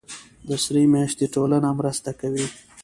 [0.47, 2.45] د سرې میاشتې ټولنه مرستې کوي